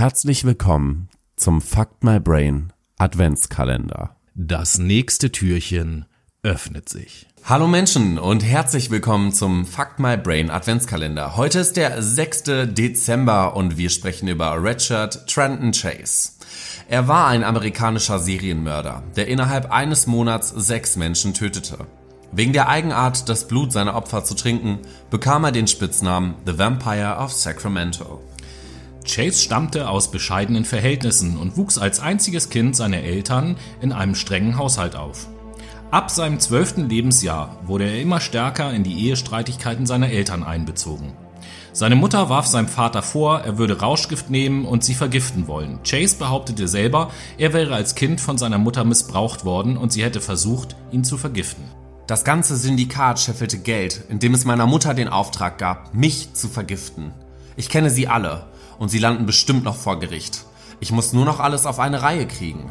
Herzlich 0.00 0.44
willkommen 0.44 1.10
zum 1.36 1.60
Fuck 1.60 2.02
My 2.02 2.18
Brain 2.18 2.72
Adventskalender. 2.96 4.16
Das 4.34 4.78
nächste 4.78 5.30
Türchen 5.30 6.06
öffnet 6.42 6.88
sich. 6.88 7.26
Hallo 7.44 7.68
Menschen 7.68 8.18
und 8.18 8.42
herzlich 8.42 8.90
willkommen 8.90 9.30
zum 9.30 9.66
Fuck 9.66 9.98
My 9.98 10.16
Brain 10.16 10.48
Adventskalender. 10.48 11.36
Heute 11.36 11.58
ist 11.58 11.76
der 11.76 12.02
6. 12.02 12.44
Dezember 12.68 13.54
und 13.54 13.76
wir 13.76 13.90
sprechen 13.90 14.28
über 14.28 14.64
Richard 14.64 15.26
Trenton 15.28 15.72
Chase. 15.72 16.30
Er 16.88 17.06
war 17.06 17.26
ein 17.26 17.44
amerikanischer 17.44 18.20
Serienmörder, 18.20 19.02
der 19.16 19.28
innerhalb 19.28 19.70
eines 19.70 20.06
Monats 20.06 20.48
sechs 20.48 20.96
Menschen 20.96 21.34
tötete. 21.34 21.76
Wegen 22.32 22.54
der 22.54 22.70
Eigenart, 22.70 23.28
das 23.28 23.46
Blut 23.46 23.70
seiner 23.70 23.96
Opfer 23.96 24.24
zu 24.24 24.34
trinken, 24.34 24.78
bekam 25.10 25.44
er 25.44 25.52
den 25.52 25.66
Spitznamen 25.66 26.36
The 26.46 26.56
Vampire 26.56 27.18
of 27.18 27.32
Sacramento. 27.32 28.22
Chase 29.04 29.40
stammte 29.40 29.88
aus 29.88 30.10
bescheidenen 30.10 30.64
Verhältnissen 30.64 31.36
und 31.36 31.56
wuchs 31.56 31.78
als 31.78 32.00
einziges 32.00 32.50
Kind 32.50 32.76
seiner 32.76 32.98
Eltern 32.98 33.56
in 33.80 33.92
einem 33.92 34.14
strengen 34.14 34.56
Haushalt 34.58 34.96
auf. 34.96 35.28
Ab 35.90 36.10
seinem 36.10 36.38
zwölften 36.38 36.88
Lebensjahr 36.88 37.58
wurde 37.66 37.84
er 37.84 38.00
immer 38.00 38.20
stärker 38.20 38.72
in 38.72 38.84
die 38.84 39.08
Ehestreitigkeiten 39.08 39.86
seiner 39.86 40.10
Eltern 40.10 40.44
einbezogen. 40.44 41.12
Seine 41.72 41.96
Mutter 41.96 42.28
warf 42.28 42.46
seinem 42.46 42.68
Vater 42.68 43.02
vor, 43.02 43.40
er 43.40 43.58
würde 43.58 43.80
Rauschgift 43.80 44.28
nehmen 44.28 44.64
und 44.64 44.84
sie 44.84 44.94
vergiften 44.94 45.46
wollen. 45.46 45.80
Chase 45.84 46.16
behauptete 46.16 46.68
selber, 46.68 47.10
er 47.38 47.52
wäre 47.52 47.74
als 47.74 47.94
Kind 47.94 48.20
von 48.20 48.38
seiner 48.38 48.58
Mutter 48.58 48.84
missbraucht 48.84 49.44
worden 49.44 49.76
und 49.76 49.92
sie 49.92 50.04
hätte 50.04 50.20
versucht, 50.20 50.76
ihn 50.92 51.04
zu 51.04 51.16
vergiften. 51.16 51.64
Das 52.06 52.24
ganze 52.24 52.56
Syndikat 52.56 53.20
scheffelte 53.20 53.58
Geld, 53.58 54.02
indem 54.08 54.34
es 54.34 54.44
meiner 54.44 54.66
Mutter 54.66 54.94
den 54.94 55.08
Auftrag 55.08 55.58
gab, 55.58 55.94
mich 55.94 56.34
zu 56.34 56.48
vergiften. 56.48 57.12
Ich 57.56 57.68
kenne 57.68 57.90
sie 57.90 58.08
alle 58.08 58.46
und 58.80 58.88
sie 58.88 58.98
landen 58.98 59.26
bestimmt 59.26 59.62
noch 59.62 59.76
vor 59.76 60.00
Gericht. 60.00 60.44
Ich 60.80 60.90
muss 60.90 61.12
nur 61.12 61.26
noch 61.26 61.38
alles 61.38 61.66
auf 61.66 61.78
eine 61.78 62.02
Reihe 62.02 62.26
kriegen. 62.26 62.70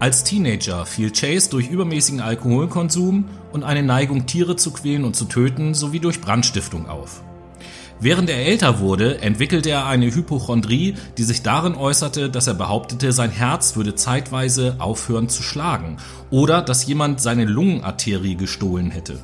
Als 0.00 0.24
Teenager 0.24 0.84
fiel 0.84 1.12
Chase 1.12 1.48
durch 1.48 1.70
übermäßigen 1.70 2.20
Alkoholkonsum 2.20 3.28
und 3.52 3.62
eine 3.62 3.84
Neigung, 3.84 4.26
Tiere 4.26 4.56
zu 4.56 4.72
quälen 4.72 5.04
und 5.04 5.14
zu 5.14 5.26
töten, 5.26 5.74
sowie 5.74 6.00
durch 6.00 6.20
Brandstiftung 6.20 6.88
auf. 6.88 7.22
Während 8.00 8.28
er 8.28 8.44
älter 8.44 8.80
wurde, 8.80 9.20
entwickelte 9.20 9.70
er 9.70 9.86
eine 9.86 10.12
Hypochondrie, 10.12 10.96
die 11.16 11.22
sich 11.22 11.42
darin 11.42 11.76
äußerte, 11.76 12.30
dass 12.30 12.48
er 12.48 12.54
behauptete, 12.54 13.12
sein 13.12 13.30
Herz 13.30 13.76
würde 13.76 13.94
zeitweise 13.94 14.74
aufhören 14.80 15.28
zu 15.28 15.44
schlagen 15.44 15.98
oder 16.30 16.62
dass 16.62 16.84
jemand 16.84 17.20
seine 17.20 17.44
Lungenarterie 17.44 18.34
gestohlen 18.34 18.90
hätte. 18.90 19.20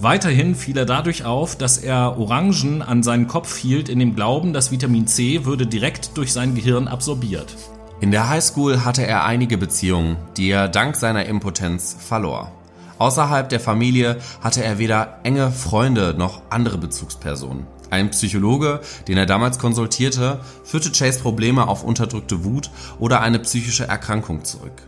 Weiterhin 0.00 0.54
fiel 0.54 0.78
er 0.78 0.84
dadurch 0.84 1.24
auf, 1.24 1.56
dass 1.56 1.76
er 1.76 2.16
Orangen 2.18 2.82
an 2.82 3.02
seinen 3.02 3.26
Kopf 3.26 3.56
hielt, 3.56 3.88
in 3.88 3.98
dem 3.98 4.14
Glauben, 4.14 4.52
dass 4.52 4.70
Vitamin 4.70 5.08
C 5.08 5.44
würde 5.44 5.66
direkt 5.66 6.16
durch 6.16 6.32
sein 6.32 6.54
Gehirn 6.54 6.86
absorbiert. 6.86 7.56
In 8.00 8.12
der 8.12 8.28
Highschool 8.28 8.84
hatte 8.84 9.04
er 9.04 9.24
einige 9.24 9.58
Beziehungen, 9.58 10.16
die 10.36 10.50
er 10.50 10.68
dank 10.68 10.94
seiner 10.94 11.26
Impotenz 11.26 11.96
verlor. 11.98 12.52
Außerhalb 12.98 13.48
der 13.48 13.58
Familie 13.58 14.18
hatte 14.40 14.62
er 14.62 14.78
weder 14.78 15.18
enge 15.24 15.50
Freunde 15.50 16.14
noch 16.16 16.42
andere 16.48 16.78
Bezugspersonen. 16.78 17.66
Ein 17.90 18.10
Psychologe, 18.10 18.80
den 19.08 19.18
er 19.18 19.26
damals 19.26 19.58
konsultierte, 19.58 20.38
führte 20.62 20.92
Chase 20.92 21.18
Probleme 21.20 21.66
auf 21.66 21.82
unterdrückte 21.82 22.44
Wut 22.44 22.70
oder 23.00 23.20
eine 23.20 23.40
psychische 23.40 23.88
Erkrankung 23.88 24.44
zurück. 24.44 24.82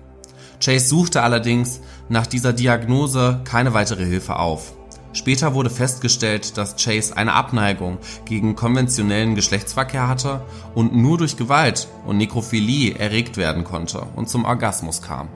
Chase 0.65 0.87
suchte 0.87 1.23
allerdings 1.23 1.81
nach 2.09 2.27
dieser 2.29 2.53
Diagnose 2.53 3.41
keine 3.43 3.75
weitere 3.75 4.05
Hilfe 4.05 4.37
auf. 4.37 4.75
Später 5.13 5.55
wurde 5.55 5.71
festgestellt, 5.71 6.57
dass 6.57 6.77
Chase 6.77 7.17
eine 7.17 7.33
Abneigung 7.33 7.99
gegen 8.25 8.55
konventionellen 8.55 9.35
Geschlechtsverkehr 9.35 10.09
hatte 10.09 10.43
und 10.75 10.95
nur 10.95 11.19
durch 11.19 11.37
Gewalt 11.37 11.89
und 12.07 12.17
Nekrophilie 12.19 12.95
erregt 12.95 13.37
werden 13.37 13.65
konnte 13.65 14.03
und 14.15 14.29
zum 14.29 14.45
Orgasmus 14.45 15.03
kam. 15.03 15.29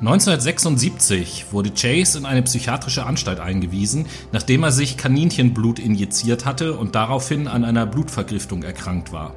1976 0.00 1.46
wurde 1.52 1.70
Chase 1.70 2.18
in 2.18 2.26
eine 2.26 2.42
psychiatrische 2.42 3.06
Anstalt 3.06 3.40
eingewiesen, 3.40 4.04
nachdem 4.30 4.62
er 4.62 4.70
sich 4.70 4.98
Kaninchenblut 4.98 5.78
injiziert 5.78 6.44
hatte 6.44 6.76
und 6.76 6.94
daraufhin 6.94 7.48
an 7.48 7.64
einer 7.64 7.86
Blutvergiftung 7.86 8.62
erkrankt 8.62 9.10
war. 9.12 9.34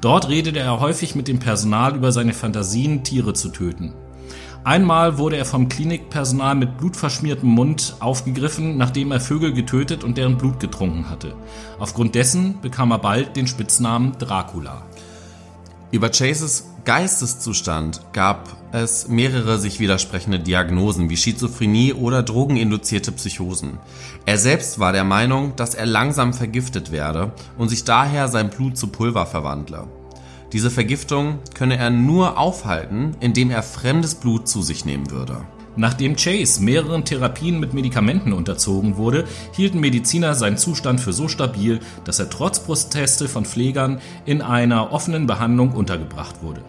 Dort 0.00 0.30
redete 0.30 0.60
er 0.60 0.80
häufig 0.80 1.14
mit 1.14 1.28
dem 1.28 1.40
Personal 1.40 1.94
über 1.94 2.10
seine 2.10 2.32
Fantasien, 2.32 3.04
Tiere 3.04 3.34
zu 3.34 3.50
töten. 3.50 3.92
Einmal 4.64 5.18
wurde 5.18 5.36
er 5.36 5.44
vom 5.44 5.68
Klinikpersonal 5.68 6.54
mit 6.54 6.76
blutverschmiertem 6.78 7.48
Mund 7.48 7.96
aufgegriffen, 8.00 8.76
nachdem 8.76 9.12
er 9.12 9.20
Vögel 9.20 9.52
getötet 9.52 10.04
und 10.04 10.18
deren 10.18 10.36
Blut 10.36 10.60
getrunken 10.60 11.08
hatte. 11.08 11.34
Aufgrund 11.78 12.14
dessen 12.14 12.60
bekam 12.60 12.90
er 12.90 12.98
bald 12.98 13.36
den 13.36 13.46
Spitznamen 13.46 14.12
Dracula. 14.18 14.82
Über 15.90 16.10
Chases 16.10 16.68
Geisteszustand 16.84 18.00
gab 18.12 18.48
es 18.72 19.08
mehrere 19.08 19.58
sich 19.58 19.78
widersprechende 19.78 20.38
Diagnosen 20.38 21.10
wie 21.10 21.16
Schizophrenie 21.16 21.92
oder 21.92 22.22
drogeninduzierte 22.22 23.12
Psychosen. 23.12 23.78
Er 24.26 24.38
selbst 24.38 24.78
war 24.78 24.92
der 24.92 25.04
Meinung, 25.04 25.54
dass 25.56 25.74
er 25.74 25.86
langsam 25.86 26.32
vergiftet 26.32 26.92
werde 26.92 27.32
und 27.56 27.68
sich 27.68 27.84
daher 27.84 28.28
sein 28.28 28.50
Blut 28.50 28.76
zu 28.76 28.88
Pulver 28.88 29.26
verwandle. 29.26 29.86
Diese 30.52 30.70
Vergiftung 30.70 31.40
könne 31.52 31.76
er 31.76 31.90
nur 31.90 32.38
aufhalten, 32.38 33.14
indem 33.20 33.50
er 33.50 33.62
fremdes 33.62 34.14
Blut 34.14 34.48
zu 34.48 34.62
sich 34.62 34.86
nehmen 34.86 35.10
würde. 35.10 35.42
Nachdem 35.76 36.16
Chase 36.16 36.62
mehreren 36.62 37.04
Therapien 37.04 37.60
mit 37.60 37.74
Medikamenten 37.74 38.32
unterzogen 38.32 38.96
wurde, 38.96 39.26
hielten 39.54 39.78
Mediziner 39.78 40.34
seinen 40.34 40.56
Zustand 40.56 41.00
für 41.00 41.12
so 41.12 41.28
stabil, 41.28 41.80
dass 42.04 42.18
er 42.18 42.30
trotz 42.30 42.60
Proteste 42.60 43.28
von 43.28 43.44
Pflegern 43.44 44.00
in 44.24 44.40
einer 44.40 44.90
offenen 44.90 45.26
Behandlung 45.26 45.72
untergebracht 45.72 46.42
wurde. 46.42 46.62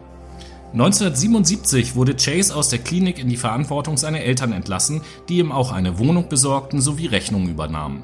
1977 0.74 1.96
wurde 1.96 2.16
Chase 2.16 2.56
aus 2.56 2.70
der 2.70 2.80
Klinik 2.80 3.18
in 3.18 3.30
die 3.30 3.38
Verantwortung 3.38 3.98
seiner 3.98 4.20
Eltern 4.20 4.52
entlassen, 4.52 5.02
die 5.28 5.40
ihm 5.40 5.52
auch 5.52 5.72
eine 5.72 5.98
Wohnung 5.98 6.30
besorgten 6.30 6.80
sowie 6.80 7.08
Rechnungen 7.08 7.50
übernahmen. 7.50 8.04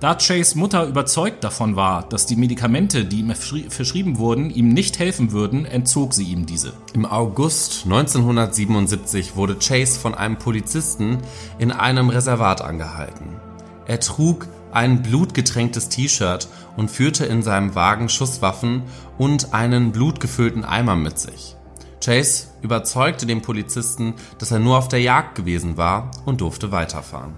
Da 0.00 0.14
Chase 0.14 0.56
Mutter 0.56 0.86
überzeugt 0.86 1.44
davon 1.44 1.76
war, 1.76 2.08
dass 2.08 2.24
die 2.24 2.36
Medikamente, 2.36 3.04
die 3.04 3.20
ihm 3.20 3.34
verschrieben 3.34 4.16
wurden, 4.16 4.48
ihm 4.48 4.70
nicht 4.70 4.98
helfen 4.98 5.30
würden, 5.30 5.66
entzog 5.66 6.14
sie 6.14 6.24
ihm 6.24 6.46
diese. 6.46 6.72
Im 6.94 7.04
August 7.04 7.84
1977 7.84 9.36
wurde 9.36 9.56
Chase 9.56 10.00
von 10.00 10.14
einem 10.14 10.38
Polizisten 10.38 11.18
in 11.58 11.70
einem 11.70 12.08
Reservat 12.08 12.62
angehalten. 12.62 13.36
Er 13.84 14.00
trug 14.00 14.48
ein 14.72 15.02
blutgetränktes 15.02 15.90
T-Shirt 15.90 16.48
und 16.78 16.90
führte 16.90 17.26
in 17.26 17.42
seinem 17.42 17.74
Wagen 17.74 18.08
Schusswaffen 18.08 18.84
und 19.18 19.52
einen 19.52 19.92
blutgefüllten 19.92 20.64
Eimer 20.64 20.96
mit 20.96 21.18
sich. 21.18 21.56
Chase 22.02 22.46
überzeugte 22.62 23.26
den 23.26 23.42
Polizisten, 23.42 24.14
dass 24.38 24.50
er 24.50 24.60
nur 24.60 24.78
auf 24.78 24.88
der 24.88 25.02
Jagd 25.02 25.34
gewesen 25.34 25.76
war 25.76 26.10
und 26.24 26.40
durfte 26.40 26.72
weiterfahren. 26.72 27.34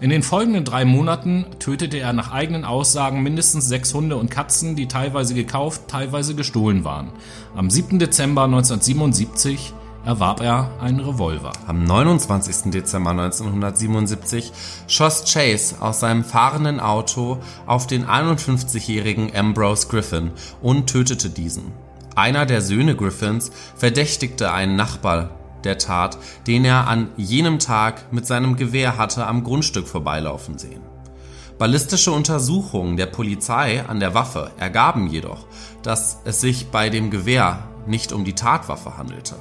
In 0.00 0.10
den 0.10 0.22
folgenden 0.22 0.64
drei 0.64 0.84
Monaten 0.84 1.44
tötete 1.58 1.98
er 1.98 2.12
nach 2.12 2.30
eigenen 2.30 2.64
Aussagen 2.64 3.20
mindestens 3.24 3.66
sechs 3.66 3.92
Hunde 3.92 4.16
und 4.16 4.30
Katzen, 4.30 4.76
die 4.76 4.86
teilweise 4.86 5.34
gekauft, 5.34 5.88
teilweise 5.88 6.36
gestohlen 6.36 6.84
waren. 6.84 7.10
Am 7.56 7.68
7. 7.68 7.98
Dezember 7.98 8.44
1977 8.44 9.72
erwarb 10.04 10.40
er 10.40 10.70
einen 10.80 11.00
Revolver. 11.00 11.50
Am 11.66 11.82
29. 11.82 12.70
Dezember 12.70 13.10
1977 13.10 14.52
schoss 14.86 15.24
Chase 15.32 15.74
aus 15.80 15.98
seinem 15.98 16.22
fahrenden 16.22 16.78
Auto 16.78 17.38
auf 17.66 17.88
den 17.88 18.06
51-jährigen 18.06 19.34
Ambrose 19.34 19.88
Griffin 19.88 20.30
und 20.62 20.88
tötete 20.88 21.28
diesen. 21.28 21.72
Einer 22.14 22.46
der 22.46 22.62
Söhne 22.62 22.94
Griffins 22.94 23.50
verdächtigte 23.76 24.52
einen 24.52 24.76
Nachbar 24.76 25.37
der 25.64 25.78
Tat, 25.78 26.18
den 26.46 26.64
er 26.64 26.86
an 26.88 27.08
jenem 27.16 27.58
Tag 27.58 28.12
mit 28.12 28.26
seinem 28.26 28.56
Gewehr 28.56 28.96
hatte 28.96 29.26
am 29.26 29.44
Grundstück 29.44 29.86
vorbeilaufen 29.86 30.58
sehen. 30.58 30.82
Ballistische 31.58 32.12
Untersuchungen 32.12 32.96
der 32.96 33.06
Polizei 33.06 33.84
an 33.84 33.98
der 33.98 34.14
Waffe 34.14 34.52
ergaben 34.58 35.08
jedoch, 35.08 35.46
dass 35.82 36.20
es 36.24 36.40
sich 36.40 36.68
bei 36.68 36.88
dem 36.88 37.10
Gewehr 37.10 37.64
nicht 37.86 38.12
um 38.12 38.24
die 38.24 38.34
Tatwaffe 38.34 38.96
handelte. 38.96 39.34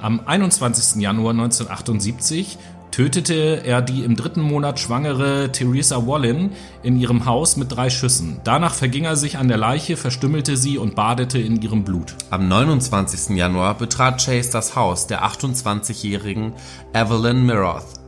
Am 0.00 0.20
21. 0.24 1.02
Januar 1.02 1.32
1978 1.32 2.58
tötete 2.90 3.62
er 3.64 3.82
die 3.82 4.04
im 4.04 4.16
dritten 4.16 4.40
Monat 4.40 4.80
schwangere 4.80 5.50
Theresa 5.52 6.06
Wallin 6.06 6.50
in 6.82 6.98
ihrem 6.98 7.26
Haus 7.26 7.56
mit 7.56 7.70
drei 7.70 7.90
Schüssen. 7.90 8.40
Danach 8.44 8.74
verging 8.74 9.04
er 9.04 9.16
sich 9.16 9.38
an 9.38 9.48
der 9.48 9.56
Leiche, 9.56 9.96
verstümmelte 9.96 10.56
sie 10.56 10.78
und 10.78 10.94
badete 10.94 11.38
in 11.38 11.60
ihrem 11.60 11.84
Blut. 11.84 12.14
Am 12.30 12.48
29. 12.48 13.36
Januar 13.36 13.74
betrat 13.74 14.24
Chase 14.24 14.50
das 14.50 14.76
Haus 14.76 15.06
der 15.06 15.24
28-jährigen 15.24 16.52
Evelyn 16.92 17.44
Miroth, 17.44 18.00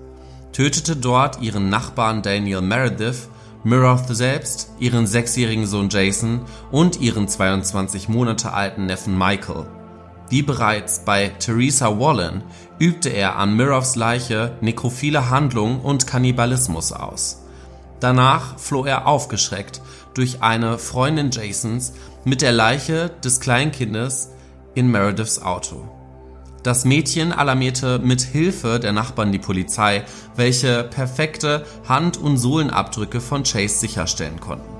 tötete 0.53 0.97
dort 0.97 1.41
ihren 1.41 1.69
Nachbarn 1.69 2.23
Daniel 2.23 2.61
Meredith, 2.61 3.29
Miroth 3.63 4.09
selbst, 4.09 4.71
ihren 4.79 5.07
sechsjährigen 5.07 5.67
Sohn 5.67 5.91
Jason 5.91 6.41
und 6.71 7.01
ihren 7.01 7.29
22 7.29 8.09
Monate 8.09 8.53
alten 8.53 8.87
Neffen 8.87 9.17
Michael. 9.19 9.67
Wie 10.31 10.43
bereits 10.43 11.01
bei 11.01 11.29
Theresa 11.41 11.99
Wallin 11.99 12.43
übte 12.79 13.09
er 13.09 13.37
an 13.37 13.57
Miroffs 13.57 13.97
Leiche 13.97 14.57
nekrophile 14.61 15.29
Handlungen 15.29 15.81
und 15.81 16.07
Kannibalismus 16.07 16.93
aus. 16.93 17.43
Danach 17.99 18.57
floh 18.59 18.85
er 18.85 19.09
aufgeschreckt 19.09 19.83
durch 20.15 20.41
eine 20.41 20.79
Freundin 20.79 21.33
Jasons 21.33 21.95
mit 22.25 22.43
der 22.43 22.53
Leiche 22.53 23.11
des 23.25 23.41
Kleinkindes 23.41 24.31
in 24.75 24.89
Merediths 24.89 25.43
Auto. 25.43 25.89
Das 26.63 26.85
Mädchen 26.85 27.33
alarmierte 27.33 27.99
mit 27.99 28.21
Hilfe 28.21 28.79
der 28.79 28.93
Nachbarn 28.93 29.33
die 29.33 29.39
Polizei, 29.39 30.05
welche 30.37 30.85
perfekte 30.85 31.67
Hand- 31.89 32.19
und 32.19 32.37
Sohlenabdrücke 32.37 33.21
von 33.21 33.43
Chase 33.43 33.79
sicherstellen 33.79 34.39
konnten. 34.39 34.80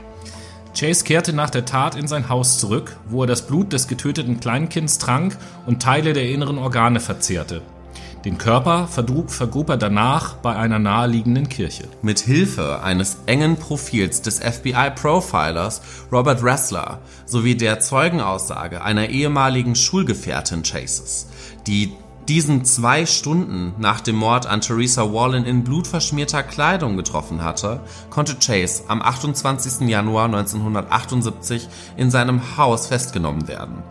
Chase 0.75 1.05
kehrte 1.05 1.33
nach 1.33 1.51
der 1.51 1.65
Tat 1.65 1.97
in 1.97 2.07
sein 2.07 2.29
Haus 2.29 2.59
zurück, 2.59 2.97
wo 3.09 3.23
er 3.23 3.27
das 3.27 3.47
Blut 3.47 3.73
des 3.73 3.89
getöteten 3.89 4.41
Kleinkinds 4.41 4.99
trank 4.99 5.37
und 5.67 5.83
Teile 5.83 6.13
der 6.13 6.29
inneren 6.31 6.59
Organe 6.59 7.01
verzehrte. 7.01 7.63
Den 8.25 8.37
Körper 8.37 8.87
vergrub 8.87 9.69
er 9.71 9.79
danach 9.79 10.35
bei 10.35 10.55
einer 10.55 10.79
naheliegenden 10.79 11.49
Kirche. 11.49 11.85
Mit 12.03 12.21
Hilfe 12.21 12.83
eines 12.83 13.17
engen 13.25 13.57
Profils 13.57 14.21
des 14.21 14.41
FBI-Profilers 14.41 15.81
Robert 16.13 16.45
Ressler 16.45 16.99
sowie 17.25 17.55
der 17.55 17.81
Zeugenaussage 17.81 18.83
einer 18.83 19.09
ehemaligen 19.09 19.75
Schulgefährtin 19.75 20.65
Chases, 20.65 21.29
die 21.67 21.95
diesen 22.31 22.65
zwei 22.65 23.07
Stunden 23.07 23.75
nach 23.79 24.01
dem 24.01 24.15
Mord 24.15 24.47
an 24.47 24.61
Theresa 24.61 25.13
Wallen 25.13 25.45
in 25.45 25.65
blutverschmierter 25.65 26.45
Kleidung 26.45 26.97
getroffen 26.97 27.43
hatte, 27.43 27.81
konnte 28.09 28.37
Chase 28.37 28.85
am 28.87 29.03
28. 29.03 29.89
Januar 29.89 30.27
1978 30.27 31.69
in 31.97 32.13
seinem 32.13 32.57
Haus 32.57 32.87
festgenommen 32.87 33.49
werden. 33.49 33.83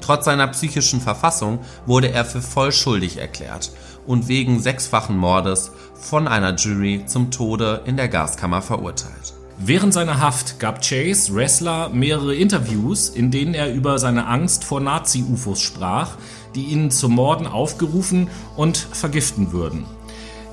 Trotz 0.00 0.24
seiner 0.24 0.48
psychischen 0.48 1.00
Verfassung 1.00 1.60
wurde 1.86 2.10
er 2.10 2.24
für 2.24 2.42
voll 2.42 2.72
schuldig 2.72 3.18
erklärt 3.18 3.70
und 4.04 4.26
wegen 4.26 4.58
sechsfachen 4.58 5.16
Mordes 5.16 5.70
von 5.94 6.26
einer 6.26 6.56
Jury 6.56 7.04
zum 7.06 7.30
Tode 7.30 7.82
in 7.84 7.96
der 7.96 8.08
Gaskammer 8.08 8.62
verurteilt. 8.62 9.32
Während 9.58 9.94
seiner 9.94 10.20
Haft 10.20 10.60
gab 10.60 10.82
Chase 10.82 11.34
Wrestler 11.34 11.88
mehrere 11.88 12.34
Interviews, 12.34 13.08
in 13.08 13.30
denen 13.30 13.54
er 13.54 13.72
über 13.72 13.98
seine 13.98 14.26
Angst 14.26 14.64
vor 14.64 14.80
Nazi-UFOs 14.80 15.62
sprach, 15.62 16.16
die 16.54 16.66
ihn 16.66 16.90
zum 16.90 17.14
Morden 17.14 17.46
aufgerufen 17.46 18.28
und 18.54 18.76
vergiften 18.76 19.52
würden. 19.52 19.86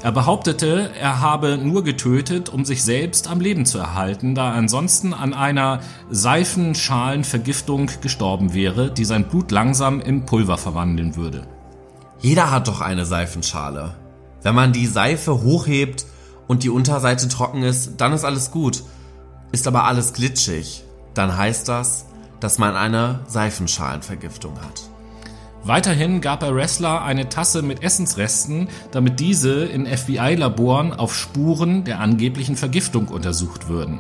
Er 0.02 0.14
behauptete, 0.14 0.90
er 1.00 1.20
habe 1.20 1.58
nur 1.58 1.84
getötet, 1.84 2.48
um 2.50 2.64
sich 2.64 2.84
selbst 2.84 3.30
am 3.30 3.42
Leben 3.42 3.66
zu 3.66 3.78
erhalten, 3.78 4.36
da 4.36 4.50
er 4.52 4.56
ansonsten 4.56 5.14
an 5.14 5.34
einer 5.34 5.82
Seifenschalenvergiftung 6.10 7.90
gestorben 8.02 8.54
wäre, 8.54 8.90
die 8.90 9.06
sein 9.06 9.28
Blut 9.28 9.52
langsam 9.52 10.00
in 10.00 10.26
Pulver 10.26 10.58
verwandeln 10.58 11.18
würde. 11.18 11.46
Jeder 12.20 12.52
hat 12.52 12.70
doch 12.70 12.80
eine 12.80 13.06
Seifenschale. 13.06 13.96
Wenn 14.42 14.56
man 14.56 14.72
die 14.72 14.88
Seife 14.88 15.42
hochhebt 15.42 16.06
und 16.48 16.64
die 16.64 16.70
Unterseite 16.70 17.28
trocken 17.28 17.64
ist, 17.64 17.96
dann 17.98 18.14
ist 18.14 18.26
alles 18.26 18.52
gut. 18.52 18.84
Ist 19.54 19.68
aber 19.68 19.84
alles 19.84 20.14
glitschig, 20.14 20.84
dann 21.14 21.38
heißt 21.38 21.70
das, 21.70 22.08
dass 22.40 22.58
man 22.58 22.76
eine 22.76 23.20
Seifenschalenvergiftung 23.28 24.60
hat. 24.60 24.82
Weiterhin 25.64 26.22
gab 26.22 26.42
er 26.42 26.56
Wrestler 26.56 27.04
eine 27.04 27.30
Tasse 27.30 27.62
mit 27.62 27.84
Essensresten, 27.84 28.68
damit 28.90 29.20
diese 29.20 29.64
in 29.66 29.86
FBI-Laboren 29.86 30.92
auf 30.92 31.16
Spuren 31.16 31.84
der 31.84 32.00
angeblichen 32.00 32.56
Vergiftung 32.56 33.10
untersucht 33.10 33.68
würden. 33.68 34.00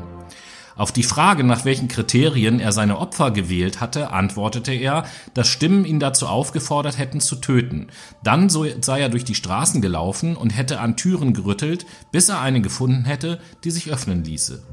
Auf 0.75 0.91
die 0.91 1.03
Frage, 1.03 1.43
nach 1.43 1.65
welchen 1.65 1.87
Kriterien 1.87 2.59
er 2.59 2.71
seine 2.71 2.97
Opfer 2.97 3.29
gewählt 3.29 3.79
hatte, 3.79 4.09
antwortete 4.09 4.73
er, 4.73 5.05
dass 5.35 5.47
Stimmen 5.47 5.85
ihn 5.85 5.99
dazu 5.99 6.25
aufgefordert 6.25 6.97
hätten 6.97 7.21
zu 7.21 7.35
töten. 7.35 7.89
Dann 8.23 8.49
sei 8.49 9.01
er 9.01 9.09
durch 9.09 9.23
die 9.23 9.35
Straßen 9.35 9.83
gelaufen 9.83 10.35
und 10.35 10.49
hätte 10.49 10.79
an 10.79 10.97
Türen 10.97 11.35
gerüttelt, 11.35 11.85
bis 12.11 12.29
er 12.29 12.41
eine 12.41 12.61
gefunden 12.61 13.05
hätte, 13.05 13.39
die 13.63 13.69
sich 13.69 13.91
öffnen 13.91 14.23
ließe. 14.23 14.63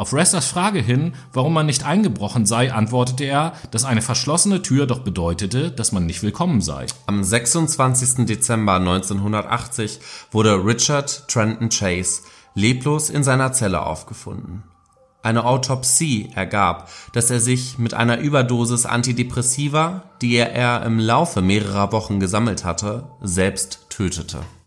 Auf 0.00 0.14
Wrestlers 0.14 0.46
Frage 0.46 0.80
hin, 0.80 1.12
warum 1.34 1.52
man 1.52 1.66
nicht 1.66 1.84
eingebrochen 1.84 2.46
sei, 2.46 2.72
antwortete 2.72 3.24
er, 3.24 3.52
dass 3.70 3.84
eine 3.84 4.00
verschlossene 4.00 4.62
Tür 4.62 4.86
doch 4.86 5.00
bedeutete, 5.00 5.70
dass 5.70 5.92
man 5.92 6.06
nicht 6.06 6.22
willkommen 6.22 6.62
sei. 6.62 6.86
Am 7.04 7.22
26. 7.22 8.24
Dezember 8.24 8.76
1980 8.76 10.00
wurde 10.30 10.64
Richard 10.64 11.28
Trenton 11.28 11.68
Chase 11.68 12.22
leblos 12.54 13.10
in 13.10 13.22
seiner 13.22 13.52
Zelle 13.52 13.84
aufgefunden. 13.84 14.62
Eine 15.22 15.44
Autopsie 15.44 16.30
ergab, 16.34 16.88
dass 17.12 17.30
er 17.30 17.40
sich 17.40 17.76
mit 17.76 17.92
einer 17.92 18.20
Überdosis 18.20 18.86
Antidepressiva, 18.86 20.04
die 20.22 20.36
er 20.36 20.82
im 20.82 20.98
Laufe 20.98 21.42
mehrerer 21.42 21.92
Wochen 21.92 22.20
gesammelt 22.20 22.64
hatte, 22.64 23.10
selbst 23.20 23.84
tötete 23.90 24.38